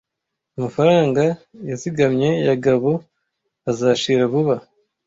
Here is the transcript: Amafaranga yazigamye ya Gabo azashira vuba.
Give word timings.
Amafaranga 0.57 1.21
yazigamye 1.69 2.29
ya 2.47 2.55
Gabo 2.63 2.91
azashira 3.69 4.23
vuba. 4.31 4.55